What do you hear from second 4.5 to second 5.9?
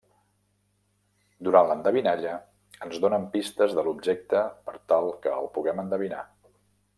per tal que el puguem